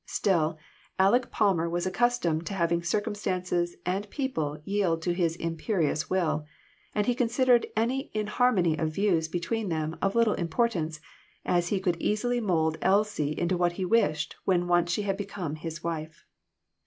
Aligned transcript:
Still, 0.07 0.57
Aleck 0.97 1.29
Palmer 1.29 1.69
was 1.69 1.85
accustomed 1.85 2.47
to 2.47 2.55
having 2.55 2.81
circumstances 2.81 3.75
and 3.85 4.09
people 4.09 4.59
yield 4.65 5.03
to 5.03 5.13
his 5.13 5.35
imperious 5.35 6.09
will, 6.09 6.43
and 6.95 7.05
he 7.05 7.13
considered 7.13 7.67
any 7.77 8.09
inharmony 8.15 8.75
of 8.79 8.89
views 8.95 9.27
between 9.27 9.69
them 9.69 9.95
of 10.01 10.15
little 10.15 10.33
importance, 10.33 11.01
as 11.45 11.67
he 11.67 11.79
could 11.79 12.01
easily 12.01 12.41
mold 12.41 12.79
Elsie 12.81 13.37
into 13.39 13.55
what 13.55 13.73
he 13.73 13.85
wished 13.85 14.35
when 14.43 14.67
once 14.67 14.91
she 14.91 15.03
had 15.03 15.17
become 15.17 15.53
his 15.53 15.83
wife. 15.83 16.25